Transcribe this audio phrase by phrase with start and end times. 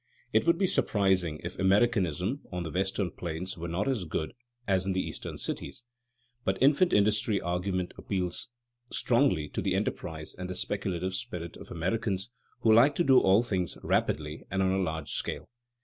[0.33, 4.33] It would be surprising if Americanism on the Western plains were not as good
[4.67, 5.83] as in the Eastern cities.
[6.43, 8.47] But the infant industry argument appeals
[8.91, 13.43] strongly to the enterprise and the speculative spirit of Americans, who like to do all
[13.43, 15.47] things rapidly and on a large scale.